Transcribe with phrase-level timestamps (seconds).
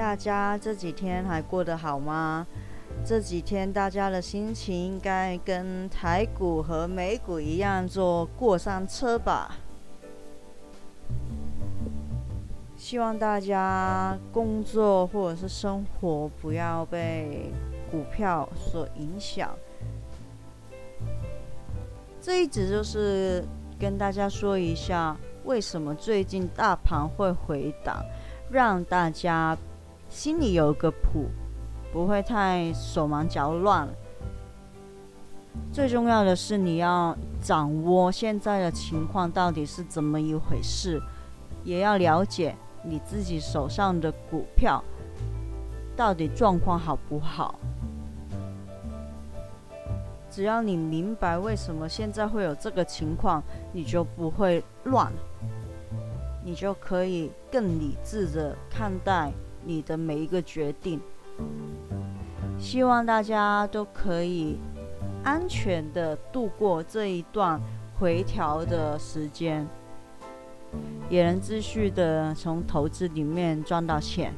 [0.00, 2.46] 大家这几天还过得好吗？
[3.04, 9.58] 这几天大家的心情应该跟台股和美股一样，坐过山车吧。
[12.78, 17.52] 希望大家工作或者是生活不要被
[17.90, 19.50] 股票所影响。
[22.22, 23.44] 这一直就是
[23.78, 28.02] 跟大家说一下，为什么最近大盘会回档，
[28.50, 29.54] 让大家
[30.10, 31.28] 心里有个谱，
[31.92, 33.88] 不会太手忙脚乱。
[35.72, 41.00] 最重要的是，你要掌握现在的情况到底是怎么一回事，
[41.64, 42.54] 也要了解。
[42.82, 44.82] 你自己手上的股票
[45.94, 47.54] 到底状况好不好？
[50.30, 55.12] 只要你明白为什么现在会有这个情况，你就不会乱，
[56.42, 59.30] 你就可以更理智的看待
[59.64, 61.00] 你的每一个决定。
[62.58, 64.58] 希望大家都可以
[65.24, 67.60] 安全的度过这一段
[67.98, 69.66] 回调的时间。
[71.08, 74.32] 也能继续的从投资里面赚到钱。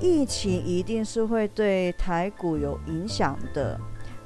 [0.00, 3.78] 疫情一定是会对台股有影响的。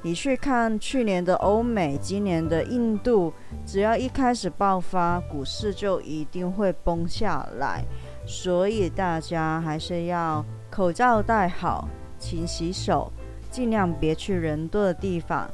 [0.07, 3.33] 你去看去年的欧美，今年的印度，
[3.65, 7.83] 只要一开始爆发，股市就一定会崩下来。
[8.25, 13.11] 所以大家还是要口罩戴好，勤洗手，
[13.51, 15.45] 尽量别去人多的地方。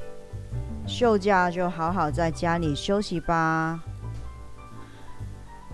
[0.85, 3.83] 休假就好好在家里休息吧。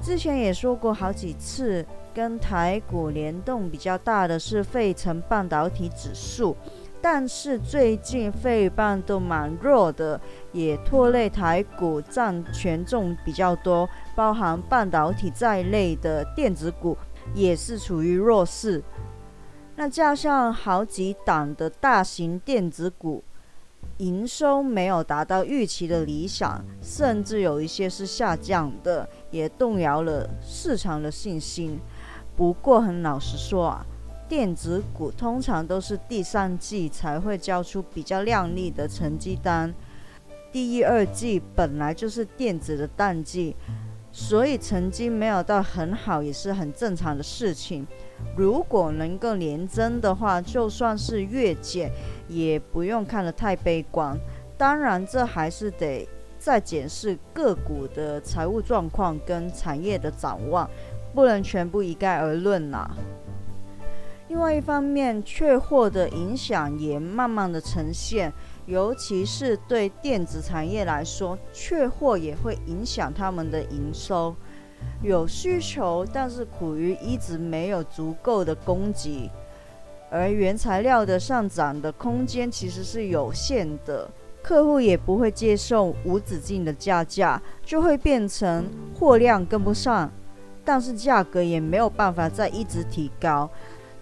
[0.01, 6.55] 之前也说过好几次，跟台股联动比较大的是费城半导体指数，
[7.01, 10.19] 但是最近费半都蛮弱的，
[10.51, 16.97] 也拖累台股占权重比较多，包含半导体在内的电子股
[17.33, 18.83] 也是处于弱势。
[19.75, 23.23] 那加上好几档的大型电子股。
[23.99, 31.77] 营收没有达到预期的理想，甚至有一些是下降的，也动摇了市场的信心。
[32.33, 33.85] 不过很老实说啊，
[34.29, 39.73] 电子股通常都是第三季才会交出比较亮丽的成绩单，
[40.51, 43.55] 第一、二季本来就是电子的淡季，
[44.11, 47.85] 所以成绩没有到很好也是很正常的事情。
[48.37, 51.91] 如果能够连增的话，就算是月减。
[52.29, 54.15] 也不用看得太悲观，
[54.55, 56.07] 当然这还是得
[56.37, 60.69] 再检视个股的财务状况跟产业的展望，
[61.15, 62.87] 不能全部一概而论啦。
[64.29, 68.31] 另外一方面，缺货的影响也慢慢的呈现，
[68.67, 74.35] 尤其是对电子产业来说，缺货也会影响他们的营收。
[75.01, 79.31] 有需求，但是苦于一直没有足够的供给。
[80.11, 84.07] 而原材料的上涨的空间其实是有限的，
[84.43, 88.63] 客户也不会接受无止境的加价，就会变成
[88.93, 90.11] 货量跟不上，
[90.63, 93.49] 但是价格也没有办法再一直提高，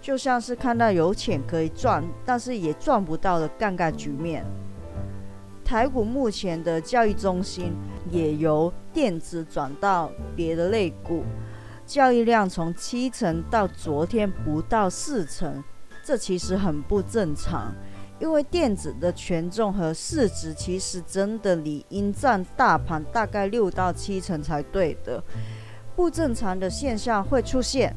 [0.00, 4.44] 就像是看到有钱可以赚，但是也赚不到的尴尬局面。
[5.64, 7.72] 台股目前的交易中心
[8.10, 11.24] 也由电子转到别的类股，
[11.84, 15.62] 交易量从七成到昨天不到四成。
[16.02, 17.70] 这其实很不正常，
[18.18, 25.22] 因为电子的权重和市值其实真的理应占大盘大概六到七成才对的。
[25.94, 27.94] 不正常的现象会出现，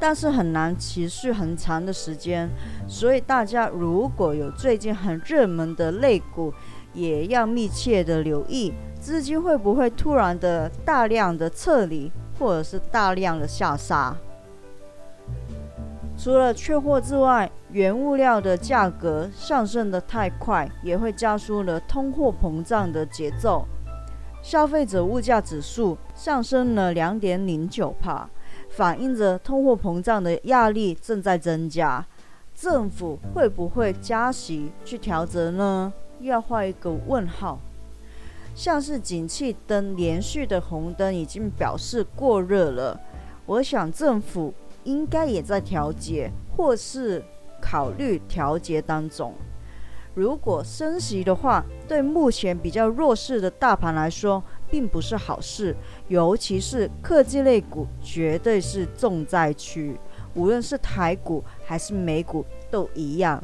[0.00, 2.48] 但是很难持续很长的时间。
[2.86, 6.52] 所以大家如果有最近很热门的类股，
[6.94, 14.16] 也要密切的留意资金会不会突然的大量的撤离，或者是大量的下杀。
[16.16, 23.64] 除了缺货之外，原物料的价格上升的太快，也会加速了通货膨胀的节奏。
[24.42, 28.28] 消费者物价指数上升了两点零九帕，
[28.68, 32.06] 反映着通货膨胀的压力正在增加。
[32.54, 35.92] 政府会不会加息去调整呢？
[36.20, 37.60] 要画一个问号。
[38.54, 43.00] 像是景气灯连续的红灯已经表示过热了，
[43.46, 47.22] 我想政府应该也在调节，或是
[47.60, 49.32] 考虑调节当中。
[50.14, 55.74] 如果升息的话，对目前比较弱势的大盘来说，并不是好事，
[56.08, 59.96] 尤其是科技类股绝对是重灾区。
[60.34, 63.42] 无论是台股还是美股都一样。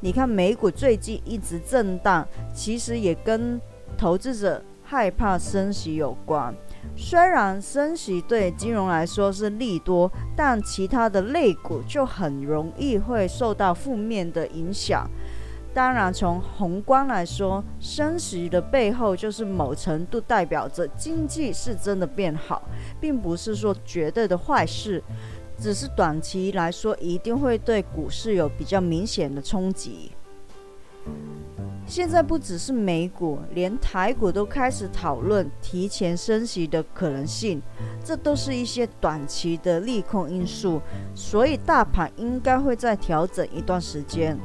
[0.00, 3.60] 你看美股最近一直震荡，其实也跟
[3.96, 6.54] 投资者害怕升息有关。
[6.96, 15.08] 虽然升息对金融来说是利多，但其他的类股就很容易会受到负面的影响。
[15.78, 22.60] 当然，从宏观来说，升息的背后就是某程度代表着经济是真的变好，
[23.00, 25.00] 并不是说绝对的坏事。
[25.56, 30.10] 只是短期来说，一定会对股市有比较明显的冲击。
[31.86, 37.62] 现在不只是美股，连台股都开始讨论提前升息的可能性，
[38.04, 40.82] 这都是一些短期的利空因素，
[41.14, 44.36] 所以大盘应该会再调整一段时间。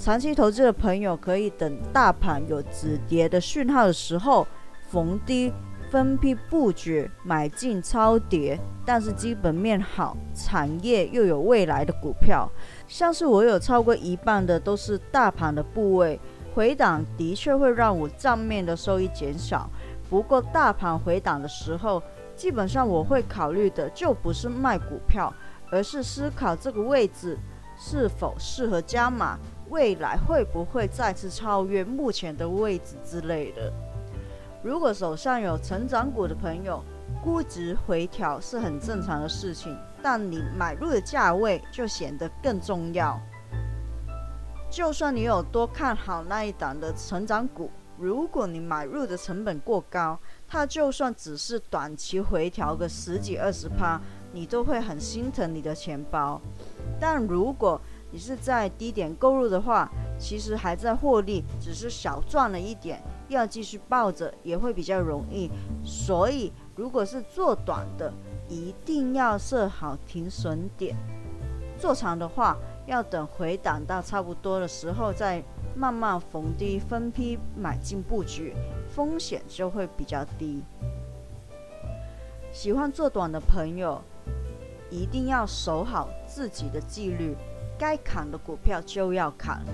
[0.00, 4.48] 长期投资的朋友可以等大盘有止跌的讯号的时候
[4.88, 5.52] 逢低。
[5.90, 8.56] 分批布局买进超跌，
[8.86, 12.48] 但是基本面好、产业又有未来的股票，
[12.86, 16.20] 像是我有超过一半的都是大盘的部位，
[16.54, 19.68] 回档的确会让我账面的收益减少。
[20.08, 22.00] 不过大盘回档的时候，
[22.36, 25.34] 基本上我会考虑的就不是卖股票，
[25.72, 27.36] 而是思考这个位置
[27.82, 29.38] 是否适合加码，
[29.70, 33.72] 未来会不会再次超越目前的位置之类的。
[34.62, 36.84] 如果手上有成长股的朋友，
[37.24, 43.18] 估值回调是很正常的事情，但你买入的价位就显得更重要。
[44.70, 53.98] 就算你有多看好那一档的成长股，如果你买入的成本过高，它就算只是短期回调个十几二十趴，
[54.32, 56.40] 你都会很心疼你的钱包。
[57.00, 57.80] 但如果
[58.10, 63.00] 你是在低点购入的话，其实还在获利，只是小赚了一点。
[63.28, 65.48] 要继续抱着也会比较容易，
[65.84, 68.12] 所以如果是做短的，
[68.48, 70.96] 一定要设好停损点；
[71.78, 75.40] 做长的话，要等回档到差不多的时候再
[75.76, 78.52] 慢慢逢低分批买进布局，
[78.92, 80.64] 风险就会比较低。
[82.50, 84.02] 喜欢做短的朋友，
[84.90, 87.36] 一定要守好自己的纪律，
[87.78, 89.64] 该砍的股票就要砍，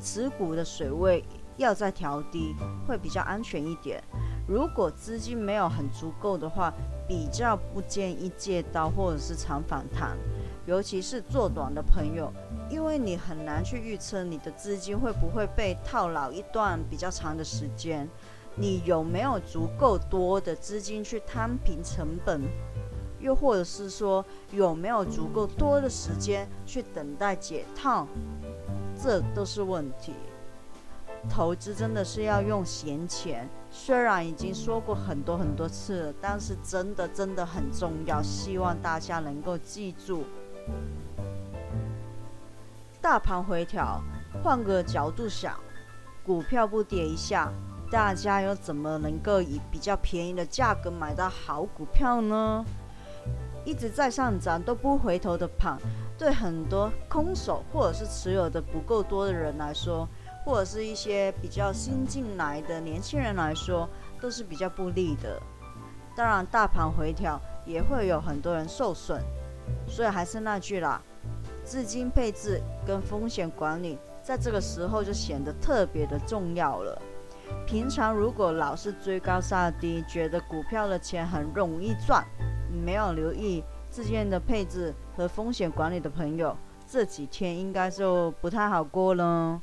[0.00, 1.24] 持股的水位。
[1.56, 2.54] 要再调低
[2.86, 4.00] 会比较安全一点。
[4.46, 6.72] 如果资金没有很足够的话，
[7.08, 10.16] 比较不建议借刀或者是长反弹，
[10.66, 12.32] 尤其是做短的朋友，
[12.70, 18.08] 因为你很难去预测你的资金会不会被套牢一段比较长的时间。
[18.54, 22.42] 你有没有足够多的资金去摊平成本？
[23.20, 28.06] 又或者是说有没有足够多的时间去等待解套？
[29.00, 30.14] 这都是问题。
[31.28, 40.24] 投资真的是要用闲钱，虽然已经说过很多很多次了，但是真的真的很重要，希望大家能够记住。
[43.00, 44.00] 大盘回调，
[44.42, 45.58] 换个角度想，
[46.24, 47.52] 股票不跌一下，
[47.90, 52.64] 大家又怎么能够以比较便宜的价格买到好股票呢？
[53.68, 55.76] 一直在上涨都不回头的盘，
[56.16, 60.08] 对很多空手或者是持有的不够多的人来说。
[60.42, 63.86] 或者是一些比较新进来的年轻人来说，
[64.18, 65.38] 都是比较不利的。
[66.16, 69.20] 当然，大盘回调也会有很多人受损，
[69.86, 71.02] 所以还是那句啦，
[71.62, 76.98] 资金配置跟风险管理在这个时候就显得特别的重要了。
[77.66, 82.24] 平常如果老是追高杀低，觉得股票的钱很容易赚，
[82.70, 86.56] 没有留意资金的配置和风险管理的朋友，
[86.90, 89.60] 这几天应该就不太好过了。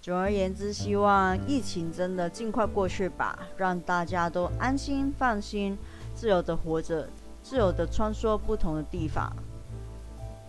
[0.00, 5.76] 总而言之，希望疫情真的尽快过去吧，让大家都安心放心，
[6.14, 7.08] 自由的活着，
[7.42, 9.30] 自由的穿梭不同的地方，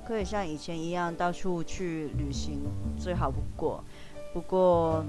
[0.07, 2.61] 可以像以前一样到处去旅行，
[2.97, 3.83] 最好不过。
[4.33, 5.03] 不过，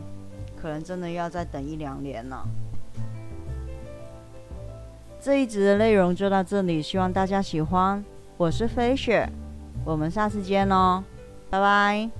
[0.61, 2.45] 可能真的要再等一两年了。
[5.23, 8.03] 这一集的内容就到这里，希望大家喜欢。
[8.39, 9.29] 我是飞雪，
[9.85, 11.05] 我们下次见哦，
[11.51, 12.11] 拜拜。